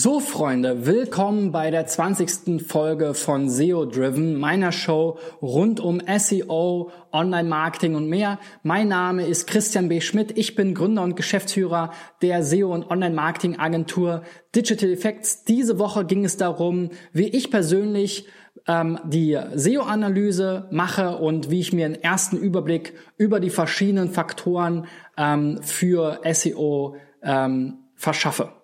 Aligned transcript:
So 0.00 0.20
Freunde, 0.20 0.86
willkommen 0.86 1.50
bei 1.50 1.72
der 1.72 1.84
20. 1.84 2.64
Folge 2.64 3.14
von 3.14 3.50
SEO 3.50 3.84
Driven, 3.84 4.36
meiner 4.36 4.70
Show 4.70 5.18
rund 5.42 5.80
um 5.80 6.00
SEO, 6.18 6.92
Online-Marketing 7.10 7.96
und 7.96 8.08
mehr. 8.08 8.38
Mein 8.62 8.86
Name 8.86 9.26
ist 9.26 9.48
Christian 9.48 9.88
B. 9.88 10.00
Schmidt, 10.00 10.38
ich 10.38 10.54
bin 10.54 10.74
Gründer 10.74 11.02
und 11.02 11.16
Geschäftsführer 11.16 11.90
der 12.22 12.44
SEO 12.44 12.72
und 12.72 12.88
Online-Marketing-Agentur 12.88 14.22
Digital 14.54 14.90
Effects. 14.90 15.42
Diese 15.42 15.80
Woche 15.80 16.04
ging 16.04 16.24
es 16.24 16.36
darum, 16.36 16.90
wie 17.12 17.26
ich 17.26 17.50
persönlich 17.50 18.28
ähm, 18.68 19.00
die 19.04 19.36
SEO-Analyse 19.52 20.68
mache 20.70 21.16
und 21.16 21.50
wie 21.50 21.58
ich 21.58 21.72
mir 21.72 21.86
einen 21.86 22.00
ersten 22.00 22.36
Überblick 22.36 22.94
über 23.16 23.40
die 23.40 23.50
verschiedenen 23.50 24.10
Faktoren 24.10 24.86
ähm, 25.16 25.58
für 25.60 26.20
SEO 26.32 26.94
ähm, 27.20 27.78
verschaffe. 27.96 28.57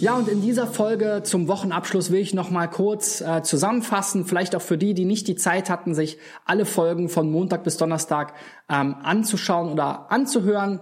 Ja, 0.00 0.16
und 0.16 0.28
in 0.28 0.40
dieser 0.40 0.66
Folge 0.66 1.20
zum 1.24 1.46
Wochenabschluss 1.46 2.10
will 2.10 2.20
ich 2.20 2.32
noch 2.32 2.48
mal 2.48 2.68
kurz 2.68 3.20
äh, 3.20 3.42
zusammenfassen, 3.42 4.24
vielleicht 4.24 4.56
auch 4.56 4.62
für 4.62 4.78
die, 4.78 4.94
die 4.94 5.04
nicht 5.04 5.28
die 5.28 5.34
Zeit 5.34 5.68
hatten, 5.68 5.94
sich 5.94 6.16
alle 6.46 6.64
Folgen 6.64 7.10
von 7.10 7.30
Montag 7.30 7.64
bis 7.64 7.76
Donnerstag 7.76 8.32
ähm, 8.70 8.96
anzuschauen 9.02 9.70
oder 9.70 10.10
anzuhören. 10.10 10.80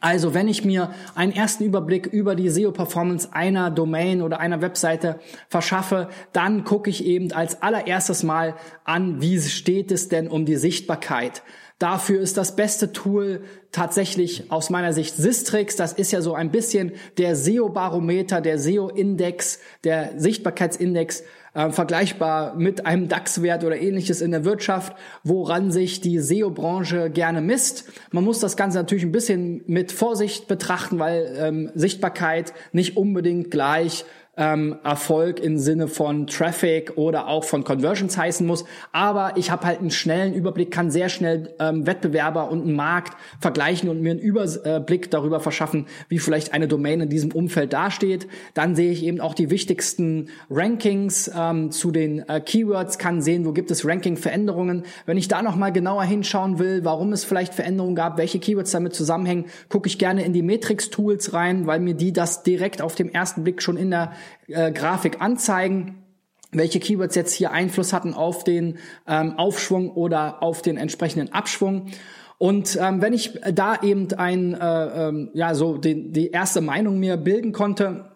Also 0.00 0.34
wenn 0.34 0.46
ich 0.46 0.64
mir 0.64 0.94
einen 1.16 1.32
ersten 1.32 1.64
Überblick 1.64 2.06
über 2.06 2.36
die 2.36 2.48
SEO-Performance 2.48 3.30
einer 3.32 3.72
Domain 3.72 4.22
oder 4.22 4.38
einer 4.38 4.60
Webseite 4.60 5.18
verschaffe, 5.48 6.08
dann 6.32 6.62
gucke 6.62 6.90
ich 6.90 7.04
eben 7.04 7.32
als 7.32 7.60
allererstes 7.60 8.22
mal 8.22 8.54
an, 8.84 9.20
wie 9.20 9.40
steht 9.40 9.90
es 9.90 10.08
denn 10.08 10.28
um 10.28 10.44
die 10.44 10.56
Sichtbarkeit. 10.56 11.42
Dafür 11.78 12.20
ist 12.20 12.36
das 12.36 12.56
beste 12.56 12.92
Tool 12.92 13.42
tatsächlich 13.70 14.50
aus 14.50 14.68
meiner 14.68 14.92
Sicht 14.92 15.14
Sistrix. 15.14 15.76
Das 15.76 15.92
ist 15.92 16.10
ja 16.10 16.20
so 16.20 16.34
ein 16.34 16.50
bisschen 16.50 16.92
der 17.18 17.36
SEO-Barometer, 17.36 18.40
der 18.40 18.58
SEO-Index, 18.58 19.60
der 19.84 20.12
Sichtbarkeitsindex, 20.16 21.22
äh, 21.54 21.70
vergleichbar 21.70 22.56
mit 22.56 22.84
einem 22.84 23.08
DAX-Wert 23.08 23.62
oder 23.62 23.76
ähnliches 23.76 24.20
in 24.20 24.32
der 24.32 24.44
Wirtschaft, 24.44 24.96
woran 25.22 25.70
sich 25.70 26.00
die 26.00 26.18
SEO-Branche 26.18 27.10
gerne 27.10 27.40
misst. 27.40 27.84
Man 28.10 28.24
muss 28.24 28.40
das 28.40 28.56
Ganze 28.56 28.78
natürlich 28.78 29.04
ein 29.04 29.12
bisschen 29.12 29.62
mit 29.66 29.92
Vorsicht 29.92 30.48
betrachten, 30.48 30.98
weil 30.98 31.32
ähm, 31.38 31.70
Sichtbarkeit 31.74 32.54
nicht 32.72 32.96
unbedingt 32.96 33.52
gleich 33.52 34.04
ähm, 34.38 34.76
Erfolg 34.84 35.40
im 35.40 35.58
Sinne 35.58 35.88
von 35.88 36.26
Traffic 36.26 36.96
oder 36.96 37.26
auch 37.26 37.44
von 37.44 37.64
Conversions 37.64 38.16
heißen 38.16 38.46
muss. 38.46 38.64
Aber 38.92 39.32
ich 39.36 39.50
habe 39.50 39.66
halt 39.66 39.80
einen 39.80 39.90
schnellen 39.90 40.32
Überblick, 40.32 40.70
kann 40.70 40.90
sehr 40.90 41.08
schnell 41.08 41.54
ähm, 41.58 41.86
Wettbewerber 41.86 42.50
und 42.50 42.62
einen 42.62 42.76
Markt 42.76 43.16
vergleichen 43.40 43.88
und 43.88 44.00
mir 44.00 44.12
einen 44.12 44.20
Überblick 44.20 45.10
darüber 45.10 45.40
verschaffen, 45.40 45.86
wie 46.08 46.20
vielleicht 46.20 46.54
eine 46.54 46.68
Domain 46.68 47.00
in 47.00 47.08
diesem 47.08 47.32
Umfeld 47.32 47.72
dasteht. 47.72 48.28
Dann 48.54 48.76
sehe 48.76 48.92
ich 48.92 49.04
eben 49.04 49.20
auch 49.20 49.34
die 49.34 49.50
wichtigsten 49.50 50.28
Rankings 50.48 51.30
ähm, 51.36 51.72
zu 51.72 51.90
den 51.90 52.26
äh, 52.28 52.40
Keywords, 52.40 52.98
kann 52.98 53.20
sehen, 53.20 53.44
wo 53.44 53.52
gibt 53.52 53.70
es 53.72 53.84
Ranking-Veränderungen. 53.84 54.84
Wenn 55.04 55.18
ich 55.18 55.26
da 55.26 55.42
nochmal 55.42 55.72
genauer 55.72 56.04
hinschauen 56.04 56.60
will, 56.60 56.84
warum 56.84 57.12
es 57.12 57.24
vielleicht 57.24 57.54
Veränderungen 57.54 57.96
gab, 57.96 58.18
welche 58.18 58.38
Keywords 58.38 58.70
damit 58.70 58.94
zusammenhängen, 58.94 59.46
gucke 59.68 59.88
ich 59.88 59.98
gerne 59.98 60.24
in 60.24 60.32
die 60.32 60.42
Matrix-Tools 60.42 61.32
rein, 61.32 61.66
weil 61.66 61.80
mir 61.80 61.94
die 61.94 62.12
das 62.12 62.44
direkt 62.44 62.80
auf 62.82 62.94
dem 62.94 63.10
ersten 63.10 63.42
Blick 63.42 63.62
schon 63.62 63.76
in 63.76 63.90
der 63.90 64.12
äh, 64.48 64.72
Grafik 64.72 65.20
anzeigen 65.20 66.04
welche 66.50 66.80
Keywords 66.80 67.14
jetzt 67.14 67.34
hier 67.34 67.50
Einfluss 67.50 67.92
hatten 67.92 68.14
auf 68.14 68.44
den 68.44 68.78
ähm, 69.06 69.38
Aufschwung 69.38 69.90
oder 69.90 70.42
auf 70.42 70.62
den 70.62 70.76
entsprechenden 70.76 71.32
Abschwung. 71.32 71.90
Und 72.38 72.78
ähm, 72.80 73.02
wenn 73.02 73.12
ich 73.12 73.38
da 73.52 73.82
eben 73.82 74.12
ein, 74.14 74.54
äh, 74.54 75.08
ähm, 75.08 75.30
ja, 75.34 75.54
so 75.54 75.76
die, 75.76 76.10
die 76.10 76.30
erste 76.30 76.60
Meinung 76.60 76.98
mir 76.98 77.16
bilden 77.16 77.52
konnte, 77.52 78.12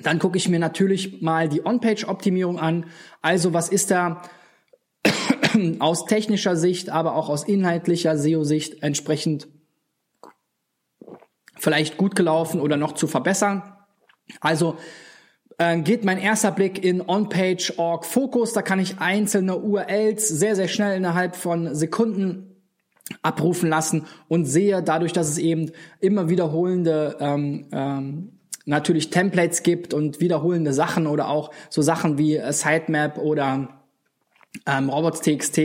dann 0.00 0.20
gucke 0.20 0.38
ich 0.38 0.48
mir 0.48 0.60
natürlich 0.60 1.20
mal 1.22 1.48
die 1.48 1.66
On-Page-Optimierung 1.66 2.58
an. 2.58 2.86
Also 3.20 3.52
was 3.52 3.68
ist 3.68 3.90
da 3.90 4.22
aus 5.80 6.06
technischer 6.06 6.56
Sicht, 6.56 6.88
aber 6.88 7.16
auch 7.16 7.28
aus 7.28 7.44
inhaltlicher 7.44 8.16
SEO-Sicht 8.16 8.82
entsprechend 8.82 9.48
vielleicht 11.56 11.96
gut 11.96 12.14
gelaufen 12.14 12.60
oder 12.60 12.76
noch 12.76 12.92
zu 12.92 13.08
verbessern. 13.08 13.74
Also 14.40 14.76
äh, 15.58 15.78
geht 15.80 16.04
mein 16.04 16.18
erster 16.18 16.52
Blick 16.52 16.82
in 16.82 17.02
On-Page.org 17.02 18.04
Focus. 18.04 18.52
Da 18.52 18.62
kann 18.62 18.80
ich 18.80 19.00
einzelne 19.00 19.58
URLs 19.58 20.28
sehr, 20.28 20.56
sehr 20.56 20.68
schnell 20.68 20.96
innerhalb 20.96 21.36
von 21.36 21.74
Sekunden 21.74 22.56
abrufen 23.22 23.68
lassen 23.68 24.06
und 24.28 24.44
sehe 24.44 24.82
dadurch, 24.82 25.12
dass 25.12 25.28
es 25.28 25.38
eben 25.38 25.72
immer 26.00 26.28
wiederholende 26.28 27.16
ähm, 27.20 27.66
ähm, 27.72 28.32
natürlich 28.66 29.10
Templates 29.10 29.62
gibt 29.62 29.94
und 29.94 30.20
wiederholende 30.20 30.72
Sachen 30.72 31.06
oder 31.06 31.28
auch 31.28 31.50
so 31.70 31.80
Sachen 31.80 32.18
wie 32.18 32.40
Sitemap 32.50 33.18
oder 33.18 33.80
ähm, 34.66 34.90
Robots.txt 34.90 35.58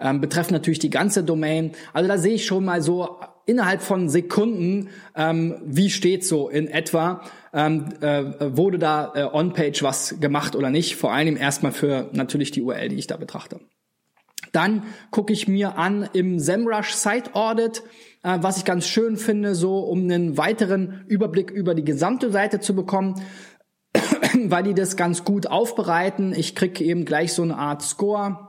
ähm, 0.00 0.20
betreffen 0.20 0.54
natürlich 0.54 0.78
die 0.78 0.90
ganze 0.90 1.22
Domain. 1.22 1.72
Also 1.92 2.08
da 2.08 2.18
sehe 2.18 2.34
ich 2.34 2.46
schon 2.46 2.64
mal 2.64 2.80
so 2.80 3.18
innerhalb 3.46 3.80
von 3.80 4.08
Sekunden, 4.08 4.90
ähm, 5.14 5.56
wie 5.64 5.88
steht 5.88 6.24
so 6.24 6.48
in 6.48 6.68
etwa, 6.68 7.22
ähm, 7.54 7.88
äh, 8.00 8.56
wurde 8.56 8.78
da 8.78 9.12
äh, 9.14 9.22
on-page 9.24 9.82
was 9.82 10.20
gemacht 10.20 10.56
oder 10.56 10.68
nicht. 10.68 10.96
Vor 10.96 11.12
allem 11.12 11.36
erstmal 11.36 11.72
für 11.72 12.10
natürlich 12.12 12.50
die 12.50 12.62
URL, 12.62 12.88
die 12.88 12.96
ich 12.96 13.06
da 13.06 13.16
betrachte. 13.16 13.60
Dann 14.52 14.82
gucke 15.10 15.32
ich 15.32 15.48
mir 15.48 15.78
an 15.78 16.08
im 16.12 16.38
SEMrush 16.38 16.92
Site 16.92 17.34
Audit, 17.34 17.82
äh, 18.22 18.38
was 18.40 18.58
ich 18.58 18.64
ganz 18.64 18.86
schön 18.86 19.16
finde, 19.16 19.54
so 19.54 19.78
um 19.78 20.02
einen 20.02 20.36
weiteren 20.36 21.04
Überblick 21.06 21.50
über 21.50 21.74
die 21.74 21.84
gesamte 21.84 22.30
Seite 22.30 22.60
zu 22.60 22.74
bekommen, 22.74 23.22
weil 24.44 24.64
die 24.64 24.74
das 24.74 24.96
ganz 24.96 25.24
gut 25.24 25.46
aufbereiten. 25.46 26.34
Ich 26.36 26.56
kriege 26.56 26.84
eben 26.84 27.04
gleich 27.04 27.32
so 27.32 27.42
eine 27.42 27.56
Art 27.56 27.82
Score 27.82 28.45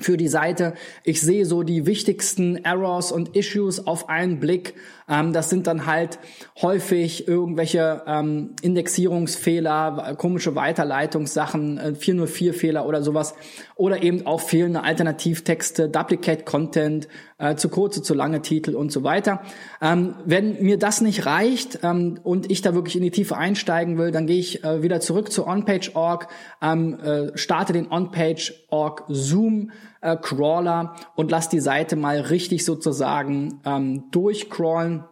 für 0.00 0.16
die 0.16 0.28
Seite. 0.28 0.74
Ich 1.04 1.20
sehe 1.20 1.46
so 1.46 1.62
die 1.62 1.86
wichtigsten 1.86 2.56
Errors 2.56 3.12
und 3.12 3.36
Issues 3.36 3.86
auf 3.86 4.08
einen 4.08 4.40
Blick. 4.40 4.74
Ähm, 5.08 5.32
das 5.32 5.50
sind 5.50 5.66
dann 5.66 5.86
halt 5.86 6.18
häufig 6.60 7.28
irgendwelche 7.28 8.02
ähm, 8.06 8.50
Indexierungsfehler, 8.62 10.14
komische 10.18 10.54
Weiterleitungssachen, 10.54 11.78
äh, 11.78 11.92
404-Fehler 11.98 12.86
oder 12.86 13.02
sowas. 13.02 13.34
Oder 13.76 14.02
eben 14.02 14.26
auch 14.26 14.40
fehlende 14.40 14.82
Alternativtexte, 14.82 15.88
Duplicate 15.88 16.44
Content, 16.44 17.08
äh, 17.38 17.56
zu 17.56 17.68
kurze, 17.68 18.02
zu 18.02 18.14
lange 18.14 18.42
Titel 18.42 18.74
und 18.74 18.90
so 18.90 19.04
weiter. 19.04 19.42
Ähm, 19.82 20.14
wenn 20.24 20.62
mir 20.62 20.78
das 20.78 21.00
nicht 21.00 21.26
reicht 21.26 21.80
ähm, 21.82 22.18
und 22.22 22.50
ich 22.50 22.62
da 22.62 22.74
wirklich 22.74 22.96
in 22.96 23.02
die 23.02 23.10
Tiefe 23.10 23.36
einsteigen 23.36 23.98
will, 23.98 24.10
dann 24.10 24.26
gehe 24.26 24.38
ich 24.38 24.64
äh, 24.64 24.82
wieder 24.82 25.00
zurück 25.00 25.30
zu 25.30 25.46
OnPage.org, 25.46 26.28
ähm, 26.62 26.98
äh, 27.00 27.36
starte 27.36 27.72
den 27.72 27.90
OnPage.org 27.90 29.04
Zoom 29.08 29.70
äh, 30.00 30.16
Crawler 30.16 30.96
und 31.14 31.30
lass 31.30 31.48
die 31.48 31.60
Seite 31.60 31.96
mal 31.96 32.20
richtig 32.20 32.64
sozusagen 32.64 33.60
ähm, 33.64 34.04
durchcrawlen 34.10 35.04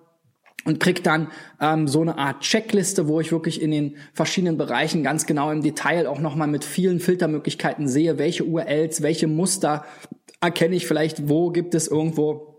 und 0.64 0.80
krieg 0.80 1.02
dann 1.04 1.28
ähm, 1.60 1.88
so 1.88 2.00
eine 2.00 2.18
Art 2.18 2.40
Checkliste, 2.40 3.08
wo 3.08 3.20
ich 3.20 3.32
wirklich 3.32 3.60
in 3.60 3.70
den 3.70 3.96
verschiedenen 4.12 4.56
Bereichen 4.56 5.02
ganz 5.02 5.26
genau 5.26 5.50
im 5.50 5.62
Detail 5.62 6.06
auch 6.06 6.20
nochmal 6.20 6.48
mit 6.48 6.64
vielen 6.64 7.00
Filtermöglichkeiten 7.00 7.86
sehe, 7.86 8.18
welche 8.18 8.44
URLs, 8.44 9.02
welche 9.02 9.26
Muster 9.26 9.84
erkenne 10.40 10.74
ich 10.74 10.86
vielleicht, 10.86 11.28
wo 11.28 11.50
gibt 11.50 11.74
es 11.74 11.88
irgendwo 11.88 12.53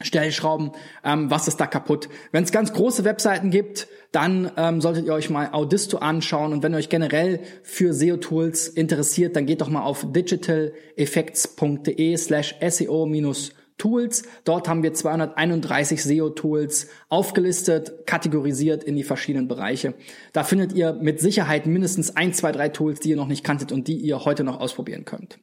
Stellschrauben, 0.00 0.72
ähm, 1.04 1.30
was 1.30 1.46
ist 1.46 1.60
da 1.60 1.66
kaputt. 1.66 2.08
Wenn 2.32 2.44
es 2.44 2.52
ganz 2.52 2.72
große 2.72 3.04
Webseiten 3.04 3.50
gibt, 3.50 3.86
dann 4.12 4.50
ähm, 4.56 4.80
solltet 4.80 5.04
ihr 5.06 5.12
euch 5.12 5.28
mal 5.30 5.50
Audisto 5.52 5.98
anschauen 5.98 6.52
und 6.52 6.62
wenn 6.62 6.72
ihr 6.72 6.78
euch 6.78 6.88
generell 6.88 7.40
für 7.62 7.92
SEO-Tools 7.92 8.68
interessiert, 8.68 9.34
dann 9.36 9.44
geht 9.46 9.60
doch 9.60 9.68
mal 9.68 9.82
auf 9.82 10.06
digitaleffects.de 10.10 12.16
slash 12.16 12.54
SEO-Tools. 12.66 14.22
Dort 14.44 14.68
haben 14.68 14.82
wir 14.82 14.94
231 14.94 16.02
SEO-Tools 16.02 16.88
aufgelistet, 17.08 18.06
kategorisiert 18.06 18.82
in 18.82 18.96
die 18.96 19.04
verschiedenen 19.04 19.48
Bereiche. 19.48 19.92
Da 20.32 20.44
findet 20.44 20.72
ihr 20.72 20.94
mit 20.94 21.20
Sicherheit 21.20 21.66
mindestens 21.66 22.16
ein, 22.16 22.32
zwei, 22.32 22.52
drei 22.52 22.70
Tools, 22.70 23.00
die 23.00 23.10
ihr 23.10 23.16
noch 23.16 23.28
nicht 23.28 23.44
kanntet 23.44 23.70
und 23.70 23.86
die 23.86 23.98
ihr 23.98 24.24
heute 24.24 24.44
noch 24.44 24.60
ausprobieren 24.60 25.04
könnt. 25.04 25.38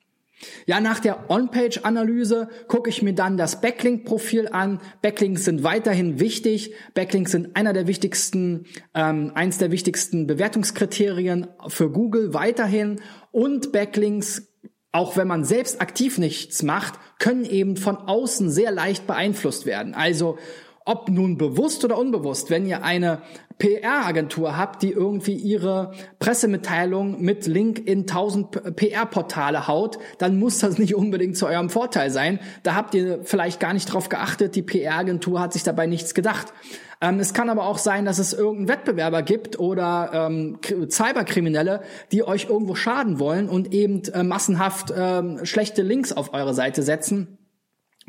Ja, 0.67 0.79
nach 0.79 0.99
der 0.99 1.29
On-Page-Analyse 1.29 2.49
gucke 2.67 2.89
ich 2.89 3.01
mir 3.01 3.13
dann 3.13 3.37
das 3.37 3.61
Backlink-Profil 3.61 4.49
an. 4.49 4.79
Backlinks 5.01 5.45
sind 5.45 5.63
weiterhin 5.63 6.19
wichtig. 6.19 6.73
Backlinks 6.93 7.31
sind 7.31 7.55
einer 7.55 7.73
der 7.73 7.87
wichtigsten, 7.87 8.65
ähm, 8.93 9.31
eins 9.33 9.57
der 9.57 9.71
wichtigsten 9.71 10.27
Bewertungskriterien 10.27 11.47
für 11.67 11.91
Google 11.91 12.33
weiterhin. 12.33 13.01
Und 13.31 13.71
Backlinks, 13.71 14.47
auch 14.91 15.17
wenn 15.17 15.27
man 15.27 15.43
selbst 15.43 15.81
aktiv 15.81 16.17
nichts 16.17 16.61
macht, 16.61 16.99
können 17.19 17.45
eben 17.45 17.75
von 17.75 17.97
außen 17.97 18.51
sehr 18.51 18.71
leicht 18.71 19.07
beeinflusst 19.07 19.65
werden. 19.65 19.95
Also 19.95 20.37
ob 20.85 21.09
nun 21.09 21.37
bewusst 21.37 21.83
oder 21.83 21.97
unbewusst, 21.97 22.49
wenn 22.49 22.65
ihr 22.65 22.83
eine 22.83 23.21
PR-Agentur 23.59 24.57
habt, 24.57 24.83
die 24.83 24.92
irgendwie 24.92 25.33
ihre 25.33 25.92
Pressemitteilung 26.19 27.21
mit 27.21 27.48
Link 27.48 27.80
in 27.80 28.01
1000 28.01 28.75
PR-Portale 28.75 29.68
haut, 29.68 29.98
dann 30.19 30.38
muss 30.38 30.59
das 30.59 30.77
nicht 30.77 30.95
unbedingt 30.95 31.38
zu 31.38 31.48
eurem 31.48 31.69
Vorteil 31.69 32.12
sein. 32.12 32.39
Da 32.63 32.75
habt 32.75 32.94
ihr 32.94 33.19
vielleicht 33.24 33.59
gar 33.59 33.74
nicht 33.74 33.92
drauf 33.92 34.09
geachtet. 34.09 34.56
Die 34.56 34.62
PR-Agentur 34.62 35.39
hat 35.39 35.54
sich 35.54 35.63
dabei 35.63 35.88
nichts 35.88 36.13
gedacht. 36.13 36.54
Ähm, 37.01 37.19
es 37.19 37.33
kann 37.33 37.50
aber 37.50 37.65
auch 37.65 37.77
sein, 37.77 38.06
dass 38.06 38.19
es 38.19 38.33
irgendeinen 38.33 38.69
Wettbewerber 38.69 39.21
gibt 39.21 39.59
oder 39.59 40.12
ähm, 40.13 40.59
Cyberkriminelle, 40.89 41.81
die 42.12 42.24
euch 42.24 42.45
irgendwo 42.50 42.75
schaden 42.75 43.19
wollen 43.19 43.50
und 43.50 43.74
eben 43.74 44.04
äh, 44.13 44.24
massenhaft 44.24 44.92
äh, 44.92 45.45
schlechte 45.45 45.83
Links 45.83 46.13
auf 46.13 46.33
eure 46.33 46.54
Seite 46.54 46.81
setzen 46.81 47.36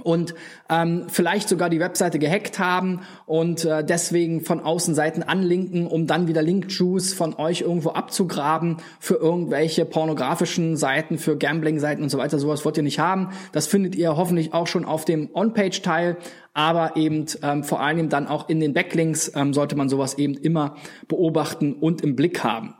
und 0.02 0.34
ähm, 0.70 1.06
vielleicht 1.08 1.48
sogar 1.48 1.70
die 1.70 1.80
Webseite 1.80 2.18
gehackt 2.18 2.58
haben 2.58 3.00
und 3.26 3.64
äh, 3.64 3.84
deswegen 3.84 4.40
von 4.42 4.60
Außenseiten 4.60 5.22
anlinken, 5.22 5.86
um 5.86 6.06
dann 6.06 6.28
wieder 6.28 6.40
Link-Juice 6.40 7.14
von 7.14 7.34
euch 7.34 7.62
irgendwo 7.62 7.90
abzugraben 7.90 8.76
für 9.00 9.16
irgendwelche 9.16 9.84
pornografischen 9.84 10.76
Seiten, 10.76 11.18
für 11.18 11.36
Gambling-Seiten 11.36 12.02
und 12.02 12.10
so 12.10 12.18
weiter. 12.18 12.38
Sowas 12.38 12.64
wollt 12.64 12.76
ihr 12.76 12.84
nicht 12.84 13.00
haben. 13.00 13.30
Das 13.52 13.66
findet 13.66 13.96
ihr 13.96 14.16
hoffentlich 14.16 14.54
auch 14.54 14.68
schon 14.68 14.84
auf 14.84 15.04
dem 15.04 15.30
On-Page-Teil, 15.34 16.16
aber 16.54 16.96
eben 16.96 17.26
ähm, 17.42 17.64
vor 17.64 17.80
allem 17.80 18.08
dann 18.08 18.28
auch 18.28 18.48
in 18.48 18.60
den 18.60 18.74
Backlinks 18.74 19.32
ähm, 19.34 19.52
sollte 19.52 19.74
man 19.74 19.88
sowas 19.88 20.16
eben 20.16 20.34
immer 20.34 20.76
beobachten 21.08 21.72
und 21.72 22.02
im 22.02 22.14
Blick 22.14 22.44
haben. 22.44 22.74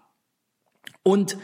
Und 1.02 1.36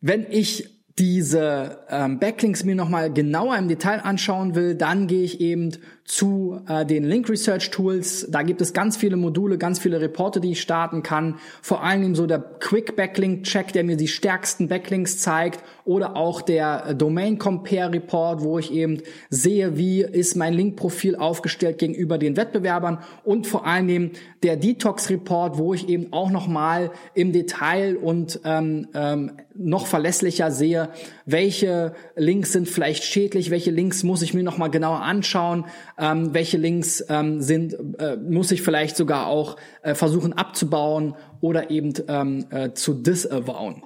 wenn 0.00 0.26
ich 0.28 0.81
diese 0.98 1.78
ähm, 1.88 2.18
Backlinks 2.18 2.64
mir 2.64 2.74
nochmal 2.74 3.12
genauer 3.12 3.56
im 3.56 3.68
Detail 3.68 4.00
anschauen 4.00 4.54
will, 4.54 4.74
dann 4.74 5.06
gehe 5.06 5.22
ich 5.22 5.40
eben 5.40 5.70
zu 6.04 6.60
äh, 6.68 6.84
den 6.84 7.04
Link 7.04 7.28
Research 7.28 7.70
Tools. 7.70 8.26
Da 8.28 8.42
gibt 8.42 8.60
es 8.60 8.72
ganz 8.72 8.96
viele 8.96 9.16
Module, 9.16 9.56
ganz 9.56 9.78
viele 9.78 10.00
Reporte, 10.00 10.40
die 10.40 10.52
ich 10.52 10.60
starten 10.60 11.02
kann. 11.02 11.38
Vor 11.62 11.84
allem 11.84 12.14
so 12.14 12.26
der 12.26 12.38
Quick 12.38 12.96
Backlink 12.96 13.44
Check, 13.44 13.72
der 13.72 13.84
mir 13.84 13.96
die 13.96 14.08
stärksten 14.08 14.68
Backlinks 14.68 15.18
zeigt 15.18 15.60
oder 15.84 16.16
auch 16.16 16.42
der 16.42 16.94
Domain 16.94 17.38
Compare 17.38 17.92
Report, 17.92 18.42
wo 18.42 18.58
ich 18.58 18.72
eben 18.72 19.02
sehe, 19.30 19.76
wie 19.76 20.02
ist 20.02 20.36
mein 20.36 20.54
Link-Profil 20.54 21.16
aufgestellt 21.16 21.78
gegenüber 21.78 22.18
den 22.18 22.36
Wettbewerbern 22.36 22.98
und 23.24 23.46
vor 23.46 23.66
allem 23.66 24.10
der 24.42 24.56
Detox 24.56 25.08
Report, 25.10 25.58
wo 25.58 25.72
ich 25.72 25.88
eben 25.88 26.12
auch 26.12 26.30
nochmal 26.30 26.90
im 27.14 27.32
Detail 27.32 27.96
und 27.96 28.40
ähm, 28.44 28.88
ähm, 28.94 29.32
noch 29.54 29.86
verlässlicher 29.86 30.50
sehe, 30.50 30.90
welche 31.26 31.94
Links 32.16 32.52
sind 32.52 32.68
vielleicht 32.68 33.04
schädlich, 33.04 33.50
welche 33.50 33.70
Links 33.70 34.02
muss 34.02 34.22
ich 34.22 34.34
mir 34.34 34.42
nochmal 34.42 34.70
genauer 34.70 35.02
anschauen, 35.02 35.66
ähm, 35.98 36.34
welche 36.34 36.58
Links 36.58 37.04
ähm, 37.08 37.40
sind, 37.40 37.76
äh, 37.98 38.16
muss 38.16 38.50
ich 38.50 38.62
vielleicht 38.62 38.96
sogar 38.96 39.26
auch 39.26 39.56
äh, 39.82 39.94
versuchen 39.94 40.32
abzubauen 40.32 41.14
oder 41.40 41.70
eben 41.70 41.92
ähm, 42.08 42.46
äh, 42.50 42.72
zu 42.72 42.94
disavowen. 42.94 43.82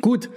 Gut. 0.00 0.30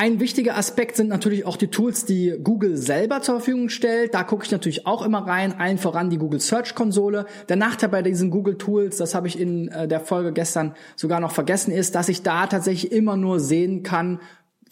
Ein 0.00 0.20
wichtiger 0.20 0.56
Aspekt 0.56 0.94
sind 0.94 1.08
natürlich 1.08 1.44
auch 1.44 1.56
die 1.56 1.72
Tools, 1.72 2.04
die 2.04 2.38
Google 2.40 2.76
selber 2.76 3.20
zur 3.20 3.34
Verfügung 3.34 3.68
stellt. 3.68 4.14
Da 4.14 4.22
gucke 4.22 4.44
ich 4.44 4.52
natürlich 4.52 4.86
auch 4.86 5.04
immer 5.04 5.26
rein, 5.26 5.58
allen 5.58 5.76
voran 5.76 6.08
die 6.08 6.18
Google 6.18 6.38
Search 6.38 6.76
Konsole. 6.76 7.26
Der 7.48 7.56
Nachteil 7.56 7.88
bei 7.88 8.02
diesen 8.02 8.30
Google 8.30 8.56
Tools, 8.56 8.98
das 8.98 9.16
habe 9.16 9.26
ich 9.26 9.36
in 9.40 9.66
äh, 9.66 9.88
der 9.88 9.98
Folge 9.98 10.32
gestern 10.32 10.76
sogar 10.94 11.18
noch 11.18 11.32
vergessen, 11.32 11.72
ist, 11.72 11.96
dass 11.96 12.08
ich 12.08 12.22
da 12.22 12.46
tatsächlich 12.46 12.92
immer 12.92 13.16
nur 13.16 13.40
sehen 13.40 13.82
kann, 13.82 14.20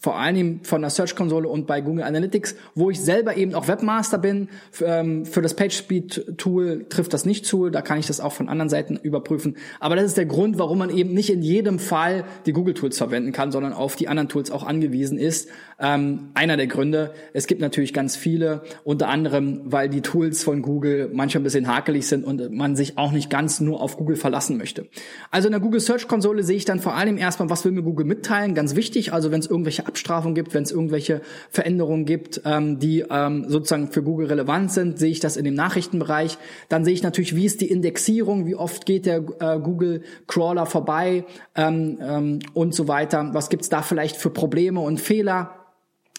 vor 0.00 0.18
allem 0.18 0.60
von 0.62 0.82
der 0.82 0.90
Search-Konsole 0.90 1.48
und 1.48 1.66
bei 1.66 1.80
Google 1.80 2.04
Analytics, 2.04 2.56
wo 2.74 2.90
ich 2.90 3.00
selber 3.00 3.36
eben 3.36 3.54
auch 3.54 3.68
Webmaster 3.68 4.18
bin. 4.18 4.48
Ähm, 4.82 5.24
für 5.24 5.42
das 5.42 5.54
PageSpeed-Tool 5.54 6.86
trifft 6.88 7.12
das 7.12 7.24
nicht 7.24 7.46
zu, 7.46 7.70
da 7.70 7.82
kann 7.82 7.98
ich 7.98 8.06
das 8.06 8.20
auch 8.20 8.32
von 8.32 8.48
anderen 8.48 8.68
Seiten 8.68 8.96
überprüfen. 8.96 9.56
Aber 9.80 9.96
das 9.96 10.04
ist 10.04 10.16
der 10.16 10.26
Grund, 10.26 10.58
warum 10.58 10.78
man 10.78 10.90
eben 10.90 11.14
nicht 11.14 11.30
in 11.30 11.42
jedem 11.42 11.78
Fall 11.78 12.24
die 12.46 12.52
Google-Tools 12.52 12.98
verwenden 12.98 13.32
kann, 13.32 13.52
sondern 13.52 13.72
auf 13.72 13.96
die 13.96 14.08
anderen 14.08 14.28
Tools 14.28 14.50
auch 14.50 14.64
angewiesen 14.64 15.18
ist. 15.18 15.48
Ähm, 15.78 16.30
einer 16.34 16.56
der 16.56 16.66
Gründe, 16.66 17.12
es 17.32 17.46
gibt 17.46 17.60
natürlich 17.60 17.92
ganz 17.92 18.16
viele, 18.16 18.62
unter 18.84 19.08
anderem, 19.08 19.60
weil 19.64 19.88
die 19.88 20.00
Tools 20.02 20.42
von 20.42 20.62
Google 20.62 21.10
manchmal 21.12 21.40
ein 21.40 21.44
bisschen 21.44 21.68
hakelig 21.68 22.06
sind 22.06 22.24
und 22.24 22.52
man 22.52 22.76
sich 22.76 22.98
auch 22.98 23.12
nicht 23.12 23.30
ganz 23.30 23.60
nur 23.60 23.80
auf 23.80 23.96
Google 23.96 24.16
verlassen 24.16 24.56
möchte. 24.56 24.86
Also 25.30 25.48
in 25.48 25.52
der 25.52 25.60
Google 25.60 25.80
Search-Konsole 25.80 26.42
sehe 26.42 26.56
ich 26.56 26.64
dann 26.64 26.80
vor 26.80 26.94
allem 26.94 27.18
erstmal, 27.18 27.50
was 27.50 27.64
will 27.64 27.72
mir 27.72 27.82
Google 27.82 28.06
mitteilen, 28.06 28.54
ganz 28.54 28.74
wichtig, 28.74 29.12
also 29.12 29.30
wenn 29.30 29.40
es 29.40 29.46
irgendwelche 29.46 29.85
Abstrafung 29.86 30.34
gibt, 30.34 30.54
wenn 30.54 30.62
es 30.62 30.72
irgendwelche 30.72 31.20
Veränderungen 31.50 32.04
gibt, 32.04 32.40
ähm, 32.44 32.78
die 32.78 33.04
ähm, 33.08 33.46
sozusagen 33.48 33.88
für 33.88 34.02
Google 34.02 34.26
relevant 34.26 34.72
sind, 34.72 34.98
sehe 34.98 35.10
ich 35.10 35.20
das 35.20 35.36
in 35.36 35.44
dem 35.44 35.54
Nachrichtenbereich. 35.54 36.38
Dann 36.68 36.84
sehe 36.84 36.94
ich 36.94 37.02
natürlich, 37.02 37.34
wie 37.34 37.44
ist 37.44 37.60
die 37.60 37.70
Indexierung, 37.70 38.46
wie 38.46 38.54
oft 38.54 38.86
geht 38.86 39.06
der 39.06 39.24
äh, 39.40 39.58
Google 39.58 40.02
Crawler 40.26 40.66
vorbei 40.66 41.24
ähm, 41.54 41.98
ähm, 42.00 42.38
und 42.54 42.74
so 42.74 42.88
weiter. 42.88 43.30
Was 43.32 43.48
gibt's 43.48 43.68
da 43.68 43.82
vielleicht 43.82 44.16
für 44.16 44.30
Probleme 44.30 44.80
und 44.80 45.00
Fehler? 45.00 45.65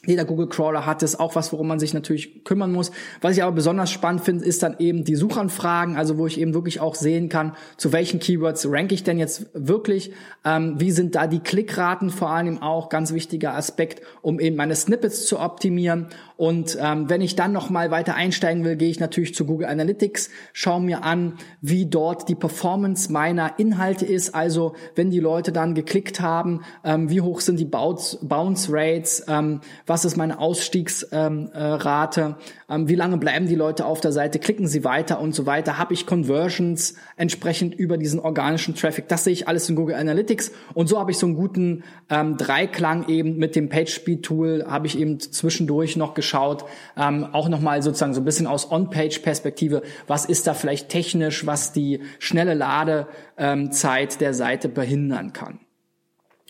Jeder 0.06 0.26
Google 0.26 0.48
Crawler 0.48 0.86
hat 0.86 1.04
es, 1.04 1.20
auch 1.20 1.36
was, 1.36 1.52
worum 1.52 1.68
man 1.68 1.80
sich 1.80 1.94
natürlich 1.94 2.44
kümmern 2.44 2.72
muss. 2.72 2.92
Was 3.22 3.36
ich 3.36 3.44
aber 3.44 3.54
besonders 3.54 3.92
spannend 3.92 4.22
finde, 4.24 4.46
ist 4.46 4.64
dann 4.64 4.76
eben 4.80 5.04
die 5.04 5.16
Suchanfragen, 5.16 5.98
also 5.98 6.18
wo 6.18 6.28
ich 6.28 6.40
eben 6.40 6.54
wirklich 6.54 6.80
auch 6.80 6.96
sehen 6.96 7.30
kann, 7.30 7.56
zu 7.78 7.92
welchen 7.92 8.20
Keywords 8.20 8.68
ranke 8.70 8.94
ich 8.94 9.04
denn 9.04 9.18
jetzt 9.18 9.48
wirklich, 9.54 10.12
ähm, 10.46 10.76
wie 10.80 10.92
sind 10.92 11.16
da 11.16 11.28
die 11.28 11.40
Klickraten 11.40 12.10
vor 12.10 12.30
allem 12.30 12.62
auch, 12.62 12.90
ganz 12.90 13.12
wichtiger 13.12 13.56
Aspekt, 13.56 14.02
um 14.22 14.40
eben 14.40 14.56
meine 14.56 14.76
Snippets 14.76 15.26
zu 15.26 15.40
optimieren 15.40 16.08
und 16.38 16.78
ähm, 16.80 17.10
wenn 17.10 17.22
ich 17.22 17.36
dann 17.36 17.52
noch 17.52 17.72
mal 17.72 17.90
weiter 17.90 18.14
einsteigen 18.14 18.64
will, 18.64 18.76
gehe 18.76 18.90
ich 18.90 19.00
natürlich 19.00 19.34
zu 19.34 19.46
Google 19.46 19.68
Analytics, 19.68 20.30
schaue 20.54 20.82
mir 20.82 21.04
an, 21.04 21.34
wie 21.62 21.88
dort 21.88 22.30
die 22.30 22.36
Performance 22.36 23.12
meiner 23.12 23.58
Inhalte 23.58 24.06
ist. 24.06 24.36
Also 24.36 24.76
wenn 24.96 25.10
die 25.10 25.20
Leute 25.20 25.52
dann 25.52 25.74
geklickt 25.74 26.22
haben, 26.22 26.62
ähm, 26.84 27.10
wie 27.10 27.22
hoch 27.22 27.42
sind 27.42 27.60
die 27.60 27.66
Bounce, 27.66 28.20
Bounce 28.22 28.72
Rates, 28.72 29.26
ähm, 29.28 29.62
was 29.88 30.06
ist 30.06 30.18
meine 30.18 30.40
Ausstiegsrate, 30.40 31.10
ähm, 31.14 32.36
äh, 32.70 32.76
ähm, 32.76 32.90
wie 32.90 32.96
lange 32.96 33.18
bleiben 33.18 33.48
die 33.48 33.56
Leute 33.56 33.86
auf 33.86 34.02
der 34.02 34.12
Seite, 34.12 34.38
klicken 34.38 34.68
sie 34.68 34.84
weiter 34.84 35.20
und 35.20 35.34
so 35.34 35.46
weiter. 35.46 35.78
Habe 35.78 35.94
ich 35.94 36.06
Conversions 36.06 36.96
entsprechend 37.16 37.74
über 37.74 37.98
diesen 37.98 38.20
organischen 38.20 38.76
Traffic? 38.76 39.08
Das 39.08 39.24
sehe 39.24 39.34
ich 39.34 39.48
alles 39.48 39.70
in 39.70 39.76
Google 39.76 39.96
Analytics 39.96 40.52
und 40.74 40.88
so 40.88 41.00
habe 41.00 41.12
ich 41.12 41.18
so 41.18 41.26
einen 41.26 41.36
guten 41.36 41.84
ähm, 42.10 42.38
Dreiklang 42.38 43.08
eben 43.08 43.38
mit 43.38 43.56
dem 43.56 43.70
PageSpeed 43.70 44.24
Tool 44.24 44.66
habe 44.68 44.88
ich 44.88 45.00
eben 45.00 45.20
zwischendurch 45.20 45.96
noch 45.96 46.14
geschaut 46.14 46.66
ähm, 46.98 47.28
auch 47.32 47.50
nochmal 47.50 47.82
sozusagen 47.82 48.14
so 48.14 48.22
ein 48.22 48.26
bisschen 48.26 48.48
aus 48.48 48.72
On-Page-Perspektive, 48.72 49.84
was 50.08 50.26
ist 50.26 50.48
da 50.48 50.54
vielleicht 50.54 50.90
technisch, 50.90 51.46
was 51.46 51.72
die 51.72 52.02
schnelle 52.20 52.54
Ladezeit 52.54 54.20
der 54.20 54.34
Seite 54.34 54.70
behindern 54.70 55.34
kann. 55.34 55.60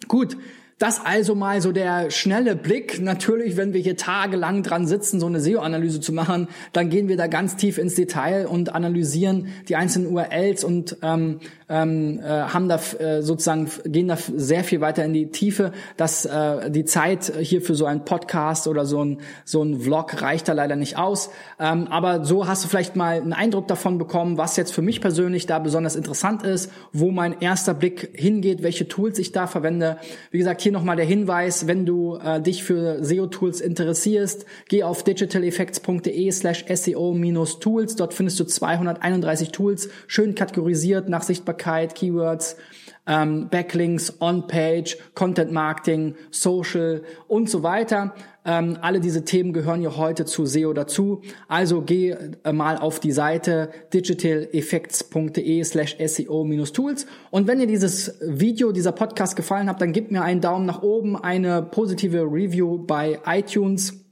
Gut, 0.07 0.37
das 0.79 1.03
also 1.03 1.33
mal 1.33 1.61
so 1.61 1.71
der 1.71 2.11
schnelle 2.11 2.55
Blick. 2.55 3.01
Natürlich, 3.01 3.57
wenn 3.57 3.73
wir 3.73 3.81
hier 3.81 3.97
tagelang 3.97 4.61
dran 4.61 4.85
sitzen, 4.85 5.19
so 5.19 5.25
eine 5.25 5.39
SEO-Analyse 5.39 6.01
zu 6.01 6.13
machen, 6.13 6.47
dann 6.71 6.89
gehen 6.89 7.07
wir 7.07 7.17
da 7.17 7.25
ganz 7.25 7.55
tief 7.55 7.79
ins 7.79 7.95
Detail 7.95 8.47
und 8.47 8.75
analysieren 8.75 9.47
die 9.69 9.75
einzelnen 9.75 10.13
URLs 10.13 10.63
und 10.63 10.97
ähm, 11.01 11.39
ähm, 11.69 12.19
äh, 12.19 12.27
haben 12.27 12.69
da 12.69 12.79
äh, 12.99 13.21
sozusagen 13.23 13.69
gehen 13.85 14.07
da 14.07 14.17
sehr 14.17 14.63
viel 14.63 14.79
weiter 14.79 15.03
in 15.03 15.13
die 15.13 15.31
Tiefe. 15.31 15.71
Dass 15.97 16.25
äh, 16.25 16.69
die 16.69 16.85
Zeit 16.85 17.33
hier 17.39 17.61
für 17.61 17.73
so 17.73 17.85
einen 17.85 18.05
Podcast 18.05 18.67
oder 18.67 18.85
so 18.85 19.03
ein 19.03 19.21
so 19.45 19.63
ein 19.63 19.81
Vlog 19.81 20.21
reicht 20.21 20.47
da 20.47 20.53
leider 20.53 20.75
nicht 20.75 20.97
aus. 20.97 21.31
Ähm, 21.59 21.87
aber 21.87 22.23
so 22.23 22.47
hast 22.47 22.63
du 22.63 22.67
vielleicht 22.67 22.95
mal 22.95 23.17
einen 23.17 23.33
Eindruck 23.33 23.67
davon 23.67 23.97
bekommen, 23.97 24.37
was 24.37 24.55
jetzt 24.57 24.73
für 24.73 24.83
mich 24.83 25.01
persönlich 25.01 25.47
da 25.47 25.57
besonders 25.57 25.95
interessant 25.95 26.43
ist, 26.43 26.71
wo 26.93 27.09
mein 27.09 27.41
erster 27.41 27.73
Blick 27.73 28.11
hingeht, 28.13 28.61
welche 28.61 28.87
Tools 28.87 29.17
ich 29.17 29.31
da 29.31 29.47
verwende. 29.47 29.97
Wie 30.29 30.37
gesagt 30.37 30.61
hier 30.67 30.73
nochmal 30.73 30.97
der 30.97 31.05
Hinweis, 31.05 31.65
wenn 31.65 31.85
du 31.85 32.17
äh, 32.17 32.41
dich 32.41 32.61
für 32.61 33.01
SEO-Tools 33.01 33.61
interessierst, 33.61 34.45
geh 34.67 34.83
auf 34.83 35.01
digitaleffects.de 35.01 36.29
slash 36.29 36.65
SEO-Tools. 36.67 37.95
Dort 37.95 38.13
findest 38.13 38.37
du 38.41 38.43
231 38.43 39.53
Tools, 39.53 39.87
schön 40.07 40.35
kategorisiert 40.35 41.07
nach 41.07 41.23
Sichtbarkeit, 41.23 41.95
Keywords, 41.95 42.57
ähm, 43.07 43.49
Backlinks, 43.49 44.21
On-Page, 44.21 44.97
Content 45.15 45.51
Marketing, 45.51 46.15
Social 46.29 47.03
und 47.27 47.49
so 47.49 47.63
weiter. 47.63 48.13
Ähm, 48.45 48.77
alle 48.81 48.99
diese 48.99 49.25
Themen 49.25 49.51
gehören 49.53 49.81
ja 49.81 49.97
heute 49.97 50.25
zu 50.25 50.45
SEO 50.45 50.73
dazu. 50.73 51.21
Also 51.47 51.81
geh 51.81 52.15
äh, 52.43 52.53
mal 52.53 52.77
auf 52.77 52.99
die 52.99 53.11
Seite 53.11 53.69
digitaleffects.de 53.93 55.63
slash 55.63 55.97
SEO-Tools. 55.97 57.07
Und 57.31 57.47
wenn 57.47 57.59
dir 57.59 57.67
dieses 57.67 58.17
Video, 58.21 58.71
dieser 58.71 58.91
Podcast 58.91 59.35
gefallen 59.35 59.69
hat, 59.69 59.81
dann 59.81 59.93
gib 59.93 60.11
mir 60.11 60.21
einen 60.21 60.41
Daumen 60.41 60.65
nach 60.65 60.81
oben, 60.81 61.15
eine 61.17 61.61
positive 61.61 62.21
Review 62.23 62.77
bei 62.77 63.19
iTunes. 63.25 64.05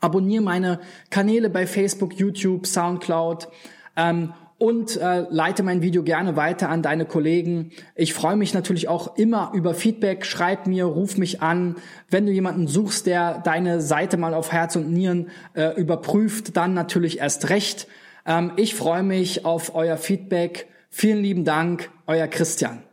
Abonniere 0.00 0.42
meine 0.42 0.80
Kanäle 1.10 1.50
bei 1.50 1.66
Facebook, 1.66 2.18
YouTube, 2.18 2.66
Soundcloud. 2.66 3.48
Ähm, 3.96 4.32
und 4.58 4.96
äh, 4.96 5.26
leite 5.28 5.62
mein 5.62 5.82
Video 5.82 6.02
gerne 6.02 6.36
weiter 6.36 6.68
an 6.70 6.82
deine 6.82 7.04
Kollegen. 7.04 7.72
Ich 7.94 8.14
freue 8.14 8.36
mich 8.36 8.54
natürlich 8.54 8.88
auch 8.88 9.16
immer 9.16 9.52
über 9.54 9.74
Feedback. 9.74 10.24
Schreib 10.24 10.66
mir, 10.66 10.84
ruf 10.84 11.18
mich 11.18 11.42
an. 11.42 11.76
Wenn 12.08 12.26
du 12.26 12.32
jemanden 12.32 12.66
suchst, 12.66 13.06
der 13.06 13.38
deine 13.38 13.80
Seite 13.80 14.16
mal 14.16 14.34
auf 14.34 14.52
Herz 14.52 14.76
und 14.76 14.90
Nieren 14.90 15.28
äh, 15.54 15.78
überprüft, 15.78 16.56
dann 16.56 16.72
natürlich 16.72 17.18
erst 17.18 17.50
recht. 17.50 17.86
Ähm, 18.24 18.52
ich 18.56 18.74
freue 18.74 19.02
mich 19.02 19.44
auf 19.44 19.74
euer 19.74 19.98
Feedback. 19.98 20.68
Vielen 20.88 21.22
lieben 21.22 21.44
Dank, 21.44 21.90
euer 22.06 22.26
Christian. 22.26 22.85